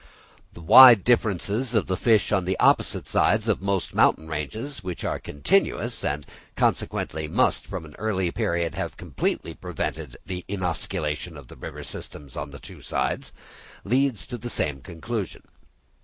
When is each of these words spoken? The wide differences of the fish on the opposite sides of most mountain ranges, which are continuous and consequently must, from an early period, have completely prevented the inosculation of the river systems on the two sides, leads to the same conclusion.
The 0.53 0.61
wide 0.63 1.03
differences 1.03 1.75
of 1.75 1.85
the 1.85 1.95
fish 1.95 2.31
on 2.31 2.45
the 2.45 2.59
opposite 2.59 3.05
sides 3.05 3.47
of 3.47 3.61
most 3.61 3.93
mountain 3.93 4.27
ranges, 4.27 4.83
which 4.83 5.03
are 5.05 5.19
continuous 5.19 6.03
and 6.03 6.25
consequently 6.55 7.27
must, 7.27 7.67
from 7.67 7.85
an 7.85 7.95
early 7.99 8.31
period, 8.31 8.73
have 8.73 8.97
completely 8.97 9.53
prevented 9.53 10.17
the 10.25 10.43
inosculation 10.49 11.37
of 11.37 11.49
the 11.49 11.55
river 11.55 11.83
systems 11.83 12.35
on 12.35 12.49
the 12.49 12.57
two 12.57 12.81
sides, 12.81 13.31
leads 13.83 14.25
to 14.25 14.39
the 14.39 14.49
same 14.49 14.81
conclusion. 14.81 15.43